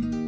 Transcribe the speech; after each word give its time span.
Bye. 0.00 0.23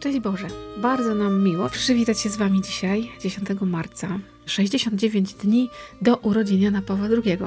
Szczęść 0.00 0.18
Boże, 0.18 0.46
bardzo 0.76 1.14
nam 1.14 1.42
miło 1.42 1.68
przywitać 1.68 2.20
się 2.20 2.28
z 2.28 2.36
Wami 2.36 2.62
dzisiaj, 2.62 3.12
10 3.20 3.48
marca, 3.60 4.18
69 4.46 5.34
dni 5.34 5.70
do 6.02 6.16
urodzin 6.16 6.60
Jana 6.60 6.82
Pawła 6.82 7.06
II. 7.06 7.38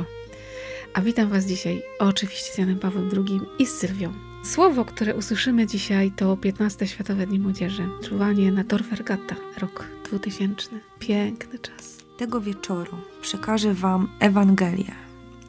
A 0.93 1.01
witam 1.01 1.29
Was 1.29 1.45
dzisiaj 1.45 1.81
oczywiście 1.99 2.53
z 2.53 2.57
Janem 2.57 2.79
Pawłem 2.79 3.09
II 3.13 3.39
i 3.59 3.65
z 3.65 3.71
Sylwią. 3.71 4.13
Słowo, 4.43 4.85
które 4.85 5.15
usłyszymy 5.15 5.67
dzisiaj 5.67 6.11
to 6.11 6.37
15 6.37 6.87
Światowe 6.87 7.27
Dni 7.27 7.39
Młodzieży, 7.39 7.89
czuwanie 8.03 8.51
na 8.51 8.63
Tor 8.63 8.83
Vergata, 8.83 9.35
rok 9.59 9.87
2000. 10.05 10.69
Piękny 10.99 11.59
czas. 11.59 11.97
Tego 12.17 12.41
wieczoru 12.41 12.97
przekażę 13.21 13.73
Wam 13.73 14.09
Ewangelię. 14.19 14.95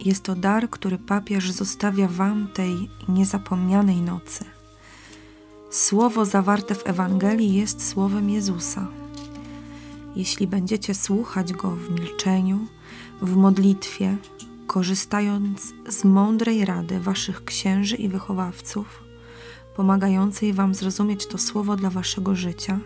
Jest 0.00 0.22
to 0.22 0.34
dar, 0.34 0.70
który 0.70 0.98
papież 0.98 1.50
zostawia 1.50 2.08
Wam 2.08 2.48
tej 2.54 2.88
niezapomnianej 3.08 4.00
nocy. 4.00 4.53
Słowo 5.74 6.24
zawarte 6.24 6.74
w 6.74 6.86
Ewangelii 6.86 7.54
jest 7.54 7.88
słowem 7.88 8.30
Jezusa. 8.30 8.86
Jeśli 10.16 10.46
będziecie 10.46 10.94
słuchać 10.94 11.52
Go 11.52 11.70
w 11.70 11.90
milczeniu, 11.90 12.58
w 13.22 13.36
modlitwie, 13.36 14.16
korzystając 14.66 15.74
z 15.88 16.04
mądrej 16.04 16.64
rady 16.64 17.00
Waszych 17.00 17.44
księży 17.44 17.96
i 17.96 18.08
wychowawców, 18.08 19.02
pomagającej 19.76 20.52
Wam 20.52 20.74
zrozumieć 20.74 21.26
to 21.26 21.38
słowo 21.38 21.76
dla 21.76 21.90
Waszego 21.90 22.34
życia, 22.34 22.80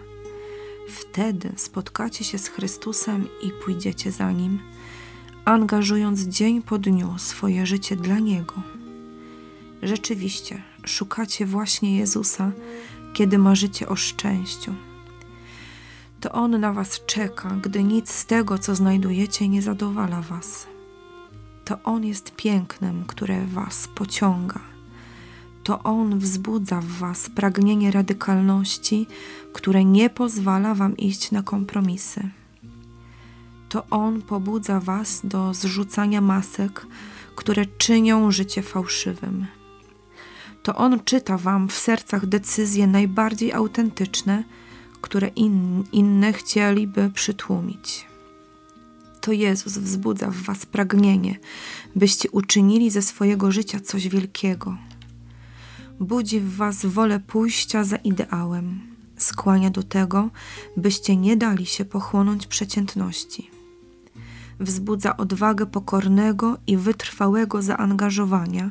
wtedy 0.89 1.53
spotkacie 1.57 2.25
się 2.25 2.39
z 2.39 2.49
Chrystusem 2.49 3.29
i 3.43 3.51
pójdziecie 3.65 4.13
za 4.13 4.33
Nim, 4.33 4.59
angażując 5.45 6.21
dzień 6.21 6.63
po 6.63 6.79
dniu 6.79 7.15
swoje 7.19 7.67
życie 7.67 7.97
dla 7.97 8.19
Niego. 8.19 8.55
Rzeczywiście, 9.83 10.63
szukacie 10.89 11.47
właśnie 11.47 11.97
Jezusa, 11.97 12.53
kiedy 13.13 13.39
marzycie 13.39 13.89
o 13.89 13.97
szczęściu. 13.97 14.75
To 16.21 16.33
On 16.33 16.61
na 16.61 16.73
Was 16.73 17.01
czeka, 17.07 17.57
gdy 17.63 17.85
nic 17.85 18.11
z 18.11 18.27
tego, 18.27 18.59
co 18.59 18.75
znajdujecie, 18.75 19.49
nie 19.49 19.63
zadowala 19.63 20.21
Was. 20.23 20.67
To 21.65 21.79
On 21.85 22.05
jest 22.05 22.37
pięknem, 22.37 23.05
które 23.07 23.47
Was 23.47 23.89
pociąga. 23.95 24.61
To 25.65 25.83
On 25.83 26.19
wzbudza 26.19 26.81
w 26.81 26.87
Was 26.87 27.31
pragnienie 27.31 27.91
radykalności, 27.91 29.07
które 29.53 29.85
nie 29.85 30.11
pozwala 30.11 30.75
Wam 30.75 30.97
iść 30.97 31.31
na 31.31 31.43
kompromisy. 31.43 32.29
To 33.69 33.87
On 33.91 34.23
pobudza 34.23 34.81
Was 34.81 35.21
do 35.25 35.55
zrzucania 35.55 36.21
masek, 36.21 36.87
które 37.37 37.67
czynią 37.67 38.31
życie 38.31 38.63
fałszywym 38.63 39.47
to 40.69 40.77
On 40.77 41.01
czyta 41.05 41.39
Wam 41.39 41.69
w 41.69 41.79
sercach 41.79 42.27
decyzje 42.27 42.87
najbardziej 42.87 43.53
autentyczne, 43.53 44.45
które 45.01 45.29
in, 45.29 45.85
inne 45.93 46.33
chcieliby 46.33 47.11
przytłumić. 47.15 48.07
To 49.21 49.33
Jezus 49.33 49.79
wzbudza 49.79 50.31
w 50.31 50.37
Was 50.37 50.67
pragnienie, 50.67 51.39
byście 51.97 52.31
uczynili 52.31 52.91
ze 52.91 53.03
swojego 53.03 53.53
życia 53.53 53.81
coś 53.81 54.09
wielkiego. 54.09 54.77
Budzi 56.01 56.41
w 56.41 56.57
Was 56.57 56.87
wolę 56.87 57.21
pójścia 57.21 57.85
za 57.85 57.97
ideałem, 57.97 58.81
skłania 59.17 59.71
do 59.71 59.83
tego, 59.83 60.31
byście 60.77 61.17
nie 61.17 61.37
dali 61.37 61.67
się 61.67 61.85
pochłonąć 61.85 62.47
przeciętności 62.47 63.58
wzbudza 64.61 65.17
odwagę 65.17 65.67
pokornego 65.67 66.59
i 66.67 66.77
wytrwałego 66.77 67.63
zaangażowania, 67.63 68.71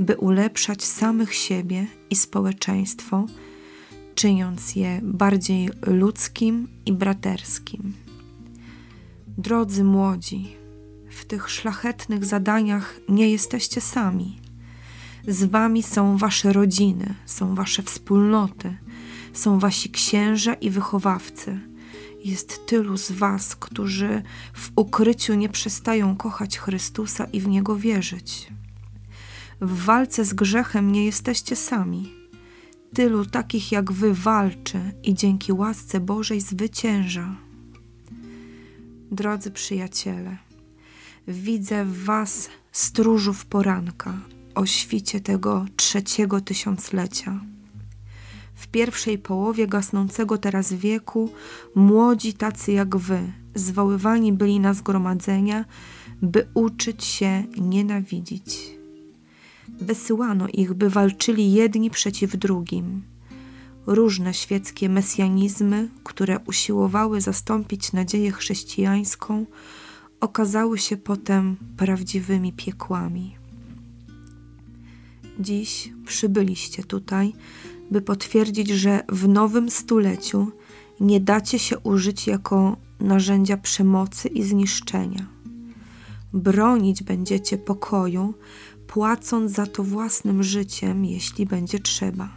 by 0.00 0.16
ulepszać 0.16 0.84
samych 0.84 1.34
siebie 1.34 1.86
i 2.10 2.16
społeczeństwo, 2.16 3.26
czyniąc 4.14 4.76
je 4.76 5.00
bardziej 5.02 5.70
ludzkim 5.86 6.68
i 6.86 6.92
braterskim. 6.92 7.92
Drodzy 9.38 9.84
młodzi, 9.84 10.56
w 11.10 11.24
tych 11.24 11.50
szlachetnych 11.50 12.24
zadaniach 12.24 13.00
nie 13.08 13.30
jesteście 13.30 13.80
sami. 13.80 14.40
Z 15.28 15.44
wami 15.44 15.82
są 15.82 16.16
wasze 16.16 16.52
rodziny, 16.52 17.14
są 17.26 17.54
wasze 17.54 17.82
wspólnoty, 17.82 18.76
są 19.32 19.58
wasi 19.58 19.90
księża 19.90 20.54
i 20.54 20.70
wychowawcy 20.70 21.71
jest 22.24 22.66
tylu 22.66 22.96
z 22.96 23.12
Was, 23.12 23.56
którzy 23.56 24.22
w 24.52 24.70
ukryciu 24.76 25.34
nie 25.34 25.48
przestają 25.48 26.16
kochać 26.16 26.58
Chrystusa 26.58 27.24
i 27.24 27.40
w 27.40 27.48
Niego 27.48 27.76
wierzyć. 27.76 28.48
W 29.60 29.84
walce 29.84 30.24
z 30.24 30.34
grzechem 30.34 30.92
nie 30.92 31.04
jesteście 31.04 31.56
sami. 31.56 32.12
Tylu 32.94 33.26
takich 33.26 33.72
jak 33.72 33.92
Wy 33.92 34.14
walczy 34.14 34.80
i 35.02 35.14
dzięki 35.14 35.52
łasce 35.52 36.00
Bożej 36.00 36.40
zwycięża. 36.40 37.36
Drodzy 39.10 39.50
przyjaciele, 39.50 40.36
widzę 41.28 41.84
w 41.84 42.04
Was 42.04 42.48
stróżów 42.72 43.46
poranka 43.46 44.18
o 44.54 44.66
świcie 44.66 45.20
tego 45.20 45.66
trzeciego 45.76 46.40
tysiąclecia 46.40 47.40
w 48.62 48.68
pierwszej 48.68 49.18
połowie 49.18 49.66
gasnącego 49.66 50.38
teraz 50.38 50.72
wieku 50.72 51.30
młodzi 51.74 52.34
tacy 52.34 52.72
jak 52.72 52.96
wy 52.96 53.32
zwoływani 53.54 54.32
byli 54.32 54.60
na 54.60 54.74
zgromadzenia, 54.74 55.64
by 56.22 56.48
uczyć 56.54 57.04
się 57.04 57.44
nienawidzić. 57.58 58.70
Wysyłano 59.68 60.48
ich, 60.48 60.72
by 60.72 60.90
walczyli 60.90 61.52
jedni 61.52 61.90
przeciw 61.90 62.36
drugim. 62.36 63.02
Różne 63.86 64.34
świeckie 64.34 64.88
mesjanizmy, 64.88 65.88
które 66.04 66.38
usiłowały 66.38 67.20
zastąpić 67.20 67.92
nadzieję 67.92 68.32
chrześcijańską, 68.32 69.46
okazały 70.20 70.78
się 70.78 70.96
potem 70.96 71.56
prawdziwymi 71.76 72.52
piekłami. 72.52 73.36
Dziś 75.40 75.92
przybyliście 76.06 76.84
tutaj, 76.84 77.32
by 77.92 78.00
potwierdzić, 78.00 78.68
że 78.68 79.04
w 79.08 79.28
nowym 79.28 79.70
stuleciu 79.70 80.52
nie 81.00 81.20
dacie 81.20 81.58
się 81.58 81.78
użyć 81.78 82.26
jako 82.26 82.76
narzędzia 83.00 83.56
przemocy 83.56 84.28
i 84.28 84.42
zniszczenia. 84.42 85.26
Bronić 86.32 87.02
będziecie 87.02 87.58
pokoju, 87.58 88.34
płacąc 88.86 89.52
za 89.52 89.66
to 89.66 89.82
własnym 89.82 90.42
życiem, 90.42 91.04
jeśli 91.04 91.46
będzie 91.46 91.78
trzeba. 91.78 92.28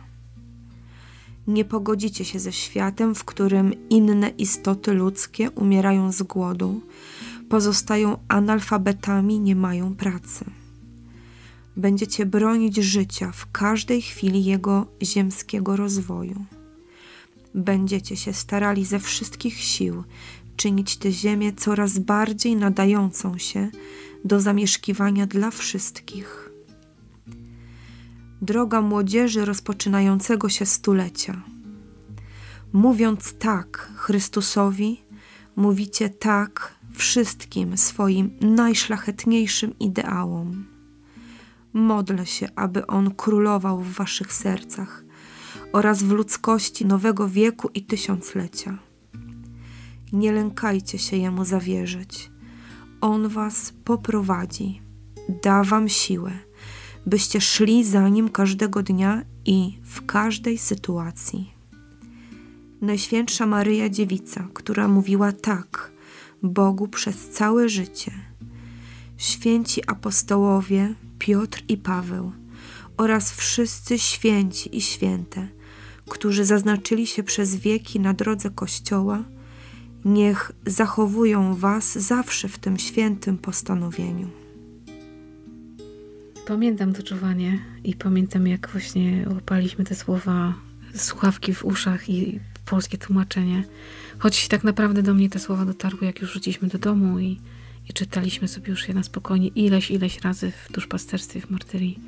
Nie 1.47 1.65
pogodzicie 1.65 2.25
się 2.25 2.39
ze 2.39 2.51
światem, 2.51 3.15
w 3.15 3.23
którym 3.25 3.89
inne 3.89 4.29
istoty 4.29 4.93
ludzkie 4.93 5.51
umierają 5.51 6.11
z 6.11 6.23
głodu, 6.23 6.81
pozostają 7.49 8.17
analfabetami, 8.27 9.39
nie 9.39 9.55
mają 9.55 9.95
pracy 9.95 10.45
będziecie 11.77 12.25
bronić 12.25 12.75
życia 12.75 13.31
w 13.31 13.51
każdej 13.51 14.01
chwili 14.01 14.45
jego 14.45 14.87
ziemskiego 15.03 15.75
rozwoju. 15.75 16.45
Będziecie 17.55 18.17
się 18.17 18.33
starali 18.33 18.85
ze 18.85 18.99
wszystkich 18.99 19.57
sił 19.57 20.03
czynić 20.55 20.97
tę 20.97 21.11
ziemię 21.11 21.53
coraz 21.53 21.99
bardziej 21.99 22.55
nadającą 22.55 23.37
się 23.37 23.69
do 24.25 24.39
zamieszkiwania 24.39 25.27
dla 25.27 25.51
wszystkich. 25.51 26.49
Droga 28.41 28.81
młodzieży 28.81 29.45
rozpoczynającego 29.45 30.49
się 30.49 30.65
stulecia. 30.65 31.41
Mówiąc 32.73 33.33
tak 33.39 33.89
Chrystusowi, 33.95 35.01
mówicie 35.55 36.09
tak 36.09 36.75
wszystkim 36.93 37.77
swoim 37.77 38.31
najszlachetniejszym 38.41 39.79
ideałom. 39.79 40.74
Modlę 41.75 42.25
się, 42.25 42.47
aby 42.55 42.87
On 42.87 43.15
królował 43.15 43.79
w 43.79 43.93
waszych 43.93 44.33
sercach 44.33 45.03
oraz 45.73 46.03
w 46.03 46.11
ludzkości 46.11 46.85
nowego 46.85 47.29
wieku 47.29 47.69
i 47.73 47.85
tysiąclecia. 47.85 48.77
Nie 50.13 50.31
lękajcie 50.31 50.99
się 50.99 51.17
Jemu 51.17 51.45
zawierzyć. 51.45 52.31
On 53.01 53.27
was 53.27 53.73
poprowadzi, 53.83 54.81
da 55.43 55.63
wam 55.63 55.89
siłę, 55.89 56.31
byście 57.05 57.41
szli 57.41 57.83
za 57.83 58.09
Nim 58.09 58.29
każdego 58.29 58.83
dnia 58.83 59.23
i 59.45 59.79
w 59.83 60.05
każdej 60.05 60.57
sytuacji. 60.57 61.53
Najświętsza 62.81 63.45
Maryja 63.45 63.89
Dziewica, 63.89 64.47
która 64.53 64.87
mówiła 64.87 65.31
tak 65.31 65.91
Bogu 66.43 66.87
przez 66.87 67.29
całe 67.29 67.69
życie, 67.69 68.11
święci 69.17 69.81
apostołowie 69.87 70.95
Piotr 71.19 71.63
i 71.67 71.77
Paweł 71.77 72.31
oraz 72.97 73.31
wszyscy 73.31 73.99
święci 73.99 74.77
i 74.77 74.81
święte, 74.81 75.47
którzy 76.09 76.45
zaznaczyli 76.45 77.07
się 77.07 77.23
przez 77.23 77.55
wieki 77.55 77.99
na 77.99 78.13
drodze 78.13 78.49
Kościoła, 78.49 79.23
niech 80.05 80.51
zachowują 80.65 81.55
Was 81.55 81.97
zawsze 81.97 82.47
w 82.49 82.57
tym 82.57 82.77
świętym 82.77 83.37
postanowieniu. 83.37 84.29
Pamiętam 86.47 86.93
to 86.93 87.03
czuwanie 87.03 87.59
i 87.83 87.95
pamiętam, 87.95 88.47
jak 88.47 88.69
właśnie 88.71 89.25
łapaliśmy 89.33 89.85
te 89.85 89.95
słowa, 89.95 90.53
słuchawki 90.95 91.53
w 91.53 91.65
uszach 91.65 92.09
i 92.09 92.39
polskie 92.65 92.97
tłumaczenie. 92.97 93.63
Choć 94.19 94.47
tak 94.47 94.63
naprawdę 94.63 95.03
do 95.03 95.13
mnie 95.13 95.29
te 95.29 95.39
słowa 95.39 95.65
dotarły, 95.65 96.05
jak 96.05 96.21
już 96.21 96.31
wróciliśmy 96.31 96.67
do 96.67 96.77
domu 96.77 97.19
i, 97.19 97.39
i 97.89 97.93
czytaliśmy 97.93 98.47
sobie 98.47 98.69
już 98.69 98.87
je 98.87 98.93
na 98.93 99.03
spokojnie 99.03 99.47
ileś, 99.47 99.91
ileś 99.91 100.21
razy 100.21 100.51
w 100.51 100.71
duszpasterstwie, 100.71 101.41
w 101.41 101.49
martyrii. 101.49 101.99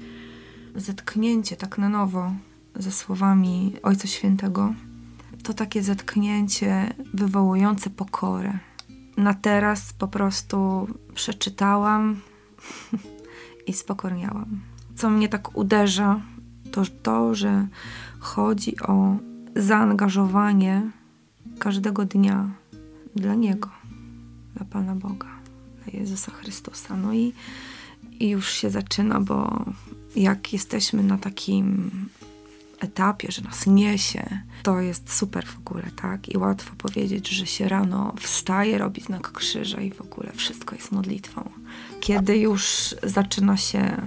Zetknięcie 0.76 1.56
tak 1.56 1.78
na 1.78 1.90
nowo 1.90 2.34
ze 2.76 2.92
słowami 2.92 3.74
Ojca 3.84 4.08
Świętego 4.08 4.74
to 5.44 5.54
takie 5.54 5.84
zetknięcie 5.84 6.94
wywołujące 7.14 7.90
pokorę. 7.90 8.60
Na 9.18 9.34
teraz 9.34 9.94
po 9.94 10.08
prostu 10.08 10.88
przeczytałam 11.14 12.22
i 13.68 13.74
spokorniałam. 13.74 14.60
Co 14.96 15.10
mnie 15.10 15.30
tak 15.30 15.58
uderza, 15.58 16.22
to 16.72 16.84
to, 17.04 17.36
że 17.36 17.68
chodzi 18.20 18.80
o 18.80 19.18
zaangażowanie 19.56 20.92
każdego 21.60 22.06
dnia 22.06 22.50
dla 23.16 23.36
Niego, 23.36 23.70
dla 24.56 24.66
Pana 24.66 24.96
Boga, 24.96 25.28
Jezusa 25.94 26.32
Chrystusa. 26.32 26.96
No 26.96 27.14
i, 27.14 27.34
i 28.20 28.30
już 28.30 28.52
się 28.52 28.70
zaczyna, 28.70 29.20
bo 29.20 29.66
jak 30.16 30.54
jesteśmy 30.54 31.04
na 31.04 31.18
takim 31.18 31.92
etapie, 32.80 33.32
że 33.32 33.42
nas 33.42 33.68
niesie, 33.68 34.40
to 34.64 34.82
jest 34.82 35.14
super 35.14 35.46
w 35.46 35.58
ogóle, 35.58 35.84
tak? 36.02 36.30
I 36.30 36.38
łatwo 36.38 36.76
powiedzieć, 36.78 37.30
że 37.30 37.46
się 37.46 37.70
rano 37.70 38.14
wstaje, 38.20 38.78
robi 38.78 39.02
znak 39.02 39.32
krzyża 39.32 39.82
i 39.82 39.92
w 39.92 40.02
ogóle 40.02 40.32
wszystko 40.32 40.76
jest 40.76 40.92
modlitwą. 40.92 41.50
Kiedy 42.00 42.38
już 42.38 42.96
zaczyna 43.04 43.58
się 43.58 44.02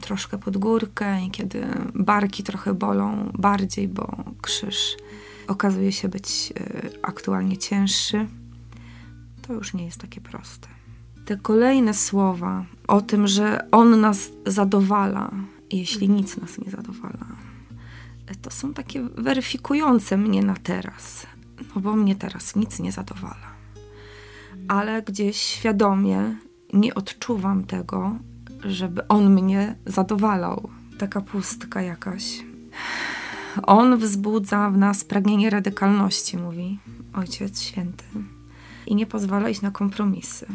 troszkę 0.00 0.38
pod 0.38 0.56
górkę 0.56 1.26
i 1.26 1.30
kiedy 1.30 1.66
barki 1.94 2.42
trochę 2.42 2.74
bolą 2.74 3.32
bardziej, 3.38 3.88
bo 3.88 4.24
krzyż 4.42 4.96
okazuje 5.48 5.92
się 5.92 6.08
być 6.08 6.52
e, 6.56 6.90
aktualnie 7.02 7.58
cięższy, 7.58 8.26
to 9.42 9.52
już 9.52 9.74
nie 9.74 9.84
jest 9.84 10.00
takie 10.00 10.20
proste. 10.20 10.68
Te 11.24 11.36
kolejne 11.36 11.94
słowa 11.94 12.64
o 12.88 13.00
tym, 13.00 13.26
że 13.26 13.70
On 13.70 14.00
nas 14.00 14.30
zadowala, 14.46 15.30
jeśli 15.70 16.08
nic 16.08 16.36
nas 16.36 16.58
nie 16.58 16.70
zadowala, 16.70 17.26
to 18.42 18.50
są 18.50 18.74
takie 18.74 19.02
weryfikujące 19.02 20.16
mnie 20.16 20.42
na 20.42 20.54
teraz, 20.54 21.26
no 21.74 21.80
bo 21.80 21.96
mnie 21.96 22.16
teraz 22.16 22.56
nic 22.56 22.78
nie 22.78 22.92
zadowala. 22.92 23.52
Ale 24.68 25.02
gdzieś 25.02 25.36
świadomie 25.36 26.36
nie 26.72 26.94
odczuwam 26.94 27.64
tego, 27.64 28.16
żeby 28.64 29.08
on 29.08 29.32
mnie 29.32 29.74
zadowalał. 29.86 30.70
Taka 30.98 31.20
pustka 31.20 31.82
jakaś. 31.82 32.44
On 33.62 33.96
wzbudza 33.96 34.70
w 34.70 34.78
nas 34.78 35.04
pragnienie 35.04 35.50
radykalności, 35.50 36.36
mówi 36.36 36.78
Ojciec 37.14 37.62
Święty, 37.62 38.04
i 38.86 38.94
nie 38.94 39.06
pozwala 39.06 39.48
iść 39.48 39.62
na 39.62 39.70
kompromisy. 39.70 40.46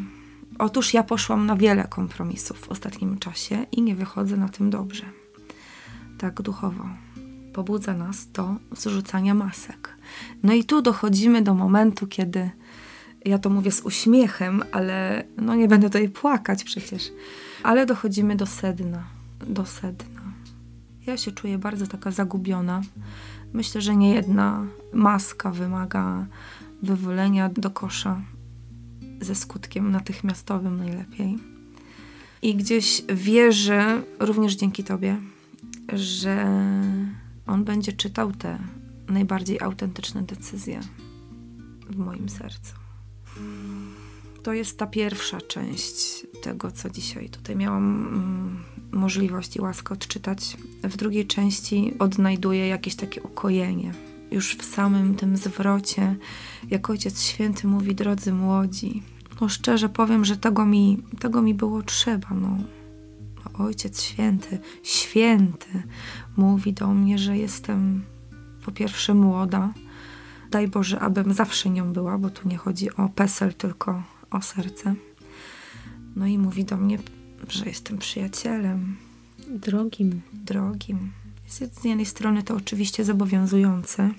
Otóż 0.60 0.94
ja 0.94 1.04
poszłam 1.04 1.46
na 1.46 1.56
wiele 1.56 1.84
kompromisów 1.84 2.60
w 2.60 2.70
ostatnim 2.70 3.20
czasie 3.20 3.66
i 3.72 3.82
nie 3.82 3.96
wychodzę 3.96 4.38
na 4.38 4.50
tym 4.50 4.70
dobrze. 4.70 5.04
Tak 6.18 6.42
duchowo. 6.42 6.86
Pobudza 7.54 7.94
nas 7.94 8.32
do 8.32 8.56
zrzucania 8.72 9.34
masek. 9.34 9.98
No 10.44 10.54
i 10.54 10.64
tu 10.64 10.82
dochodzimy 10.82 11.42
do 11.42 11.54
momentu, 11.54 12.08
kiedy 12.08 12.50
ja 13.26 13.40
to 13.40 13.50
mówię 13.50 13.72
z 13.72 13.82
uśmiechem, 13.82 14.64
ale 14.72 15.24
no 15.38 15.56
nie 15.56 15.68
będę 15.68 15.88
tutaj 15.88 16.10
płakać 16.10 16.64
przecież. 16.64 17.12
Ale 17.64 17.86
dochodzimy 17.86 18.36
do 18.36 18.46
sedna. 18.46 19.04
Do 19.48 19.66
sedna. 19.66 20.22
Ja 21.08 21.18
się 21.18 21.32
czuję 21.32 21.58
bardzo 21.58 21.88
taka 21.88 22.12
zagubiona. 22.12 22.82
Myślę, 23.54 23.82
że 23.82 23.96
nie 23.96 24.14
jedna 24.14 24.66
maska 24.94 25.52
wymaga 25.52 26.26
wywolenia 26.84 27.50
do 27.50 27.70
kosza 27.70 28.22
ze 29.22 29.36
skutkiem 29.36 29.92
natychmiastowym 29.92 30.78
najlepiej. 30.78 31.38
I 32.42 32.56
gdzieś 32.56 33.04
wierzę, 33.14 34.02
również 34.20 34.56
dzięki 34.56 34.84
Tobie, 34.84 35.18
że 35.94 36.46
On 37.48 37.64
będzie 37.64 37.94
czytał 37.94 38.32
te 38.32 38.60
najbardziej 39.08 39.62
autentyczne 39.62 40.22
decyzje 40.22 40.80
w 41.90 41.98
moim 41.98 42.30
sercu. 42.30 42.74
To 44.44 44.54
jest 44.54 44.78
ta 44.78 44.88
pierwsza 44.88 45.42
część 45.42 46.28
tego, 46.42 46.72
co 46.72 46.90
dzisiaj 46.90 47.30
tutaj 47.30 47.56
miałam 47.56 48.08
mm, 48.08 48.64
możliwość 48.92 49.56
i 49.56 49.62
łaskę 49.62 49.94
odczytać. 49.94 50.58
W 50.84 50.98
drugiej 50.98 51.28
części 51.28 51.94
odnajduję 52.00 52.68
jakieś 52.68 52.96
takie 52.96 53.22
ukojenie. 53.22 53.94
Już 54.32 54.56
w 54.56 54.66
samym 54.66 55.16
tym 55.16 55.38
zwrocie, 55.38 56.16
jak 56.70 56.90
Ojciec 56.90 57.22
Święty 57.24 57.68
mówi, 57.68 57.96
drodzy 57.96 58.34
młodzi, 58.34 59.04
no 59.42 59.50
szczerze 59.50 59.90
powiem, 59.90 60.26
że 60.26 60.38
tego 60.38 60.66
mi, 60.66 61.04
tego 61.20 61.42
mi 61.42 61.54
było 61.54 61.82
trzeba. 61.82 62.28
No. 62.32 62.58
no 63.46 63.66
Ojciec 63.66 64.02
Święty, 64.02 64.60
święty, 64.84 65.84
mówi 66.38 66.74
do 66.74 66.88
mnie, 66.88 67.18
że 67.18 67.38
jestem 67.38 68.04
po 68.66 68.72
pierwsze 68.72 69.14
młoda. 69.14 69.74
Daj 70.52 70.68
Boże, 70.68 71.00
abym 71.00 71.34
zawsze 71.34 71.70
nią 71.70 71.94
była, 71.94 72.18
bo 72.18 72.30
tu 72.30 72.50
nie 72.50 72.58
chodzi 72.58 72.96
o 72.96 73.10
PESEL, 73.10 73.54
tylko 73.54 74.04
o 74.32 74.42
serce. 74.42 74.96
No 76.16 76.28
i 76.28 76.38
mówi 76.38 76.66
do 76.66 76.78
mnie, 76.78 77.00
że 77.50 77.66
jestem 77.66 77.98
przyjacielem. 77.98 78.98
Drogim. 79.50 80.22
Drogim. 80.34 81.12
Z 81.48 81.84
jednej 81.84 82.06
strony 82.06 82.44
to 82.44 82.56
oczywiście 82.56 83.04
zobowiązujące 83.06 84.10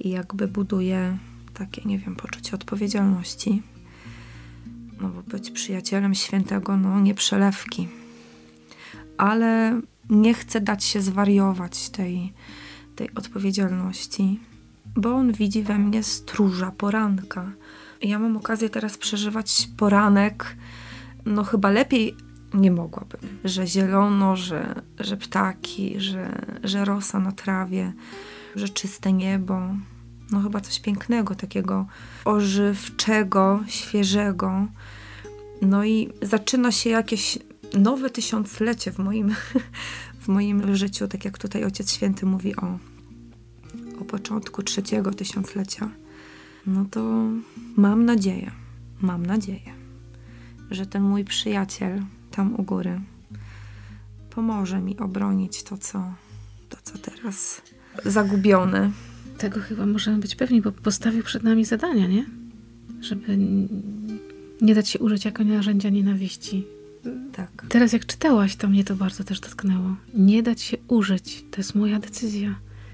i 0.00 0.10
jakby 0.10 0.48
buduje 0.48 1.18
takie, 1.54 1.82
nie 1.84 1.98
wiem, 1.98 2.16
poczucie 2.16 2.54
odpowiedzialności. 2.54 3.62
No 5.00 5.08
bo 5.08 5.22
być 5.22 5.50
przyjacielem 5.50 6.14
świętego, 6.14 6.76
no 6.76 7.00
nie 7.00 7.14
przelewki. 7.14 7.88
Ale 9.18 9.80
nie 10.10 10.34
chcę 10.34 10.60
dać 10.60 10.84
się 10.84 11.00
zwariować 11.00 11.90
tej, 11.90 12.32
tej 12.96 13.14
odpowiedzialności, 13.14 14.40
bo 14.96 15.14
on 15.14 15.32
widzi 15.32 15.62
we 15.62 15.78
mnie 15.78 16.02
stróża 16.02 16.70
poranka 16.70 17.52
ja 18.04 18.18
mam 18.18 18.36
okazję 18.36 18.70
teraz 18.70 18.98
przeżywać 18.98 19.68
poranek, 19.76 20.56
no 21.26 21.44
chyba 21.44 21.70
lepiej 21.70 22.16
nie 22.54 22.70
mogłabym. 22.70 23.20
Że 23.44 23.66
zielono, 23.66 24.36
że, 24.36 24.74
że 25.00 25.16
ptaki, 25.16 26.00
że, 26.00 26.46
że 26.64 26.84
rosa 26.84 27.20
na 27.20 27.32
trawie, 27.32 27.92
że 28.56 28.68
czyste 28.68 29.12
niebo. 29.12 29.60
No 30.34 30.40
chyba 30.40 30.60
coś 30.60 30.80
pięknego, 30.80 31.34
takiego 31.34 31.86
ożywczego, 32.24 33.60
świeżego. 33.66 34.66
No 35.62 35.84
i 35.84 36.12
zaczyna 36.22 36.72
się 36.72 36.90
jakieś 36.90 37.38
nowe 37.78 38.10
tysiąclecie 38.10 38.92
w 38.92 38.98
moim, 38.98 39.34
w 40.22 40.28
moim 40.28 40.76
życiu, 40.76 41.08
tak 41.08 41.24
jak 41.24 41.38
tutaj 41.38 41.64
Ojciec 41.64 41.92
Święty 41.92 42.26
mówi 42.26 42.56
o, 42.56 42.78
o 44.00 44.04
początku 44.04 44.62
trzeciego 44.62 45.10
tysiąclecia 45.10 45.90
no 46.66 46.84
to 46.90 47.00
mam 47.76 48.04
nadzieję, 48.04 48.50
mam 49.00 49.26
nadzieję, 49.26 49.74
że 50.70 50.86
ten 50.86 51.02
mój 51.02 51.24
przyjaciel 51.24 52.02
tam 52.30 52.54
u 52.54 52.62
góry 52.62 53.00
pomoże 54.30 54.80
mi 54.80 54.98
obronić 54.98 55.62
to, 55.62 55.78
co, 55.78 56.14
to, 56.68 56.76
co 56.82 56.98
teraz 56.98 57.62
zagubione 58.04 58.90
Tego 59.38 59.60
chyba 59.60 59.86
możemy 59.86 60.18
być 60.18 60.34
pewni, 60.36 60.62
bo 60.62 60.72
postawił 60.72 61.22
przed 61.22 61.42
nami 61.42 61.64
zadania, 61.64 62.06
nie? 62.06 62.24
Żeby 63.00 63.38
nie 64.60 64.74
dać 64.74 64.88
się 64.88 64.98
użyć 64.98 65.24
jako 65.24 65.44
narzędzia 65.44 65.88
nienawiści. 65.90 66.64
Tak. 67.32 67.66
Teraz 67.68 67.92
jak 67.92 68.06
czytałaś, 68.06 68.56
to 68.56 68.68
mnie 68.68 68.84
to 68.84 68.96
bardzo 68.96 69.24
też 69.24 69.40
dotknęło. 69.40 69.96
Nie 70.14 70.42
dać 70.42 70.60
się 70.62 70.76
użyć, 70.88 71.44
to 71.50 71.56
jest 71.60 71.74
moja 71.74 71.98
decyzja. 71.98 72.48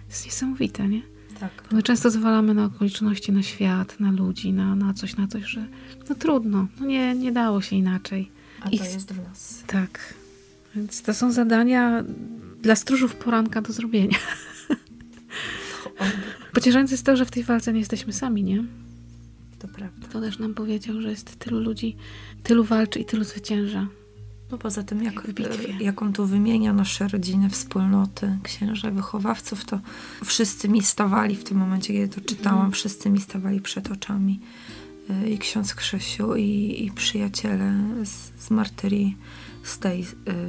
To 0.07 0.11
jest 0.13 0.25
niesamowite, 0.27 0.89
nie? 0.89 1.03
Tak. 1.41 1.51
My 1.73 1.83
często 1.83 2.11
zwalamy 2.11 2.55
na 2.55 2.65
okoliczności, 2.65 3.33
na 3.33 3.43
świat, 3.43 4.01
na 4.01 4.11
ludzi, 4.13 4.53
na, 4.53 4.77
na 4.77 4.95
coś, 4.95 5.17
na 5.17 5.29
coś, 5.29 5.45
że 5.45 5.67
no 6.09 6.15
trudno, 6.15 6.67
no 6.81 6.87
nie, 6.87 7.15
nie 7.15 7.33
dało 7.33 7.61
się 7.63 7.77
inaczej. 7.77 8.31
A 8.61 8.69
I 8.69 8.79
to 8.79 8.85
ch- 8.85 8.93
jest 8.95 9.13
w 9.13 9.25
nas. 9.29 9.63
Tak. 9.67 10.15
Więc 10.77 11.03
to 11.03 11.15
są 11.15 11.33
zadania 11.33 12.05
dla 12.63 12.77
stróżów 12.77 13.15
poranka 13.17 13.63
do 13.63 13.73
zrobienia. 13.73 14.19
Pocieszające 16.53 16.95
jest 16.95 17.07
to, 17.07 17.17
że 17.17 17.25
w 17.27 17.31
tej 17.31 17.45
walce 17.45 17.73
nie 17.73 17.79
jesteśmy 17.79 18.13
sami, 18.13 18.43
nie? 18.43 18.65
To 19.59 19.69
prawda. 19.69 20.09
To 20.09 20.21
też 20.21 20.39
nam 20.39 20.55
powiedział, 20.55 21.01
że 21.01 21.11
jest 21.11 21.37
tylu 21.39 21.61
ludzi, 21.61 21.97
tylu 22.43 22.65
walczy 22.65 22.99
i 22.99 23.05
tylu 23.05 23.25
zwycięża. 23.25 23.87
No 24.51 24.59
poza 24.59 24.83
tym, 24.83 25.03
jak, 25.03 25.23
W 25.23 25.33
bitwie. 25.33 25.77
jak 25.81 26.03
on 26.03 26.13
tu 26.13 26.27
wymienia 26.27 26.73
nasze 26.73 27.09
rodziny, 27.09 27.51
wspólnoty, 27.51 28.39
księża, 28.43 28.91
wychowawców, 28.91 29.65
to 29.65 29.81
wszyscy 30.25 30.69
mi 30.69 30.83
stawali 30.83 31.37
w 31.37 31.45
tym 31.45 31.59
momencie, 31.59 31.93
kiedy 31.93 32.15
to 32.15 32.21
czytałam, 32.21 32.59
Mhm. 32.59 32.73
wszyscy 32.73 33.11
mi 33.11 33.21
stawali 33.21 33.61
przed 33.61 33.91
oczami. 33.91 34.41
Y, 35.25 35.31
I 35.31 35.39
ksiądz 35.39 35.75
Krzysiu, 35.75 36.37
i, 36.37 36.85
i 36.87 36.91
przyjaciele 36.93 37.75
z, 38.05 38.45
z 38.45 38.51
martyrii, 38.51 39.17
z 39.63 39.79
tej 39.79 40.03
y, 40.03 40.07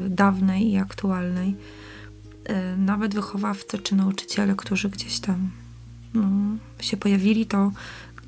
dawnej 0.09 0.71
i 0.71 0.77
aktualnej. 0.77 1.55
Y, 2.51 2.77
nawet 2.77 3.15
wychowawcy 3.15 3.79
czy 3.79 3.95
nauczyciele, 3.95 4.55
którzy 4.57 4.89
gdzieś 4.89 5.19
tam 5.19 5.49
no, 6.13 6.29
się 6.79 6.97
pojawili, 6.97 7.45
to 7.45 7.71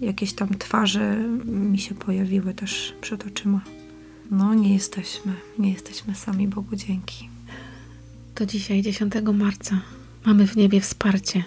jakieś 0.02 0.34
tam 0.34 0.50
twarze 0.50 1.18
mi 1.46 1.80
się 1.80 1.96
pojawiły 1.96 2.54
też 2.54 2.94
przed 3.02 3.28
oczyma. 3.28 3.62
No, 4.32 4.54
nie 4.54 4.74
jesteśmy, 4.74 5.34
nie 5.60 5.72
jesteśmy 5.72 6.16
sami, 6.16 6.48
Bogu 6.48 6.76
dzięki. 6.76 7.30
To 8.36 8.46
dzisiaj, 8.46 8.82
10 8.82 9.14
marca, 9.34 9.82
mamy 10.26 10.48
w 10.48 10.56
niebie 10.56 10.82
wsparcie. 10.82 11.44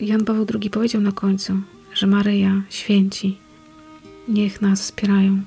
Jan 0.00 0.24
Paweł 0.24 0.46
II 0.54 0.70
powiedział 0.70 1.02
na 1.02 1.12
końcu, 1.12 1.60
że 1.94 2.06
Maryja, 2.06 2.62
święci, 2.70 3.38
niech 4.28 4.62
nas 4.62 4.82
wspierają. 4.82 5.40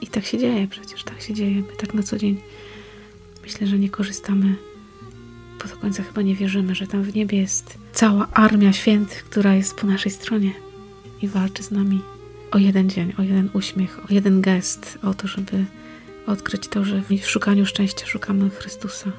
I 0.00 0.06
tak 0.06 0.26
się 0.26 0.38
dzieje 0.38 0.68
przecież, 0.68 1.04
tak 1.04 1.22
się 1.22 1.34
dzieje. 1.34 1.56
My 1.56 1.76
tak 1.78 1.94
na 1.94 2.02
co 2.02 2.18
dzień 2.18 2.40
myślę, 3.42 3.66
że 3.66 3.78
nie 3.78 3.90
korzystamy, 3.90 4.56
bo 5.62 5.68
do 5.68 5.76
końca 5.76 6.02
chyba 6.02 6.22
nie 6.22 6.34
wierzymy, 6.34 6.74
że 6.74 6.86
tam 6.86 7.02
w 7.02 7.14
niebie 7.14 7.38
jest 7.38 7.78
cała 7.92 8.28
armia 8.32 8.72
świętych, 8.72 9.24
która 9.24 9.54
jest 9.54 9.74
po 9.74 9.86
naszej 9.86 10.12
stronie 10.12 10.52
i 11.22 11.28
walczy 11.28 11.62
z 11.62 11.70
nami 11.70 12.00
o 12.50 12.58
jeden 12.58 12.90
dzień, 12.90 13.12
o 13.18 13.22
jeden 13.22 13.50
uśmiech, 13.52 13.98
o 13.98 14.14
jeden 14.14 14.40
gest, 14.40 14.98
o 15.02 15.14
to, 15.14 15.28
żeby 15.28 15.64
odkryć 16.26 16.68
to, 16.68 16.84
że 16.84 17.02
w 17.02 17.30
szukaniu 17.30 17.66
szczęścia 17.66 18.06
szukamy 18.06 18.50
Chrystusa 18.50 19.12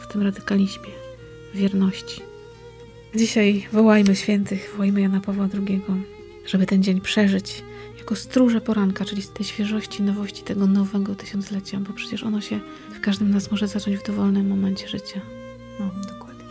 w 0.00 0.12
tym 0.12 0.22
radykalizmie, 0.22 0.90
wierności. 1.54 2.20
Dzisiaj 3.14 3.66
wołajmy 3.72 4.16
świętych, 4.16 4.70
wołajmy 4.72 5.00
Jana 5.00 5.20
Pawła 5.20 5.48
II, 5.54 5.80
żeby 6.46 6.66
ten 6.66 6.82
dzień 6.82 7.00
przeżyć 7.00 7.62
jako 7.98 8.16
stróże 8.16 8.60
poranka, 8.60 9.04
czyli 9.04 9.22
z 9.22 9.30
tej 9.30 9.46
świeżości, 9.46 10.02
nowości 10.02 10.42
tego 10.42 10.66
nowego 10.66 11.14
tysiąclecia, 11.14 11.78
bo 11.78 11.92
przecież 11.92 12.22
ono 12.22 12.40
się 12.40 12.60
w 12.94 13.00
każdym 13.00 13.30
nas 13.30 13.50
może 13.50 13.68
zacząć 13.68 13.96
w 13.96 14.06
dowolnym 14.06 14.48
momencie 14.48 14.88
życia. 14.88 15.20
No, 15.80 15.90
dokładnie. 16.12 16.44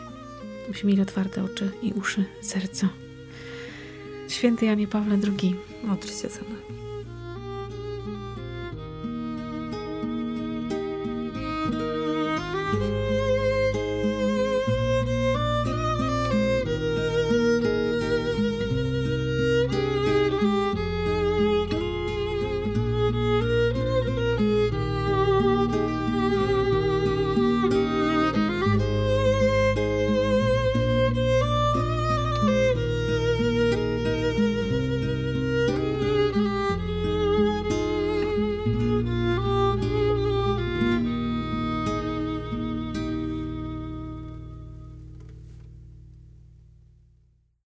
Musimy 0.68 0.92
mieć 0.92 1.02
otwarte 1.02 1.44
oczy 1.44 1.72
i 1.82 1.94
uszy, 1.94 2.26
serca. 2.42 2.90
Święty 4.30 4.66
Janie 4.66 4.88
Pawle 4.88 5.18
II, 5.28 5.56
Módl 5.84 6.08
się 6.08 6.30
za 6.30 6.42
nami. 6.42 6.89